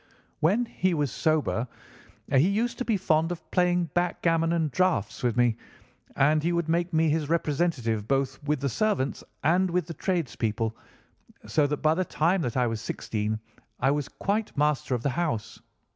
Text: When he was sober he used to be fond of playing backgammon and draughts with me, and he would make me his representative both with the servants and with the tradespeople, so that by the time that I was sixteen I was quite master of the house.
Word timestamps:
When 0.39 0.65
he 0.65 0.95
was 0.95 1.11
sober 1.11 1.67
he 2.31 2.47
used 2.49 2.79
to 2.79 2.83
be 2.85 2.97
fond 2.97 3.31
of 3.31 3.51
playing 3.51 3.91
backgammon 3.93 4.51
and 4.51 4.71
draughts 4.71 5.21
with 5.21 5.37
me, 5.37 5.57
and 6.15 6.41
he 6.41 6.51
would 6.53 6.67
make 6.67 6.91
me 6.91 7.07
his 7.11 7.29
representative 7.29 8.07
both 8.07 8.43
with 8.43 8.61
the 8.61 8.67
servants 8.69 9.23
and 9.43 9.69
with 9.69 9.85
the 9.85 9.93
tradespeople, 9.93 10.75
so 11.45 11.67
that 11.67 11.83
by 11.83 11.93
the 11.93 12.03
time 12.03 12.41
that 12.41 12.57
I 12.57 12.65
was 12.65 12.81
sixteen 12.81 13.39
I 13.79 13.91
was 13.91 14.09
quite 14.09 14.57
master 14.57 14.95
of 14.95 15.03
the 15.03 15.11
house. 15.11 15.61